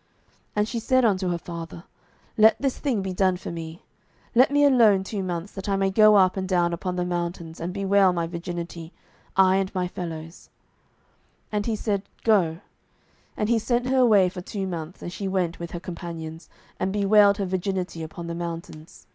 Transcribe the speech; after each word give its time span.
07:011:037 0.00 0.08
And 0.56 0.68
she 0.70 0.78
said 0.78 1.04
unto 1.04 1.28
her 1.28 1.36
father, 1.36 1.84
Let 2.38 2.56
this 2.58 2.78
thing 2.78 3.02
be 3.02 3.12
done 3.12 3.36
for 3.36 3.50
me: 3.50 3.82
let 4.34 4.50
me 4.50 4.64
alone 4.64 5.04
two 5.04 5.22
months, 5.22 5.52
that 5.52 5.68
I 5.68 5.76
may 5.76 5.90
go 5.90 6.16
up 6.16 6.38
and 6.38 6.48
down 6.48 6.72
upon 6.72 6.96
the 6.96 7.04
mountains, 7.04 7.60
and 7.60 7.74
bewail 7.74 8.10
my 8.14 8.26
virginity, 8.26 8.94
I 9.36 9.56
and 9.56 9.74
my 9.74 9.86
fellows. 9.88 10.48
07:011:038 11.52 11.52
And 11.52 11.66
he 11.66 11.76
said, 11.76 12.02
Go. 12.24 12.60
And 13.36 13.48
he 13.50 13.58
sent 13.58 13.88
her 13.90 13.98
away 13.98 14.30
for 14.30 14.40
two 14.40 14.66
months: 14.66 15.02
and 15.02 15.12
she 15.12 15.28
went 15.28 15.58
with 15.58 15.72
her 15.72 15.80
companions, 15.80 16.48
and 16.78 16.94
bewailed 16.94 17.36
her 17.36 17.44
virginity 17.44 18.02
upon 18.02 18.26
the 18.26 18.34
mountains. 18.34 19.06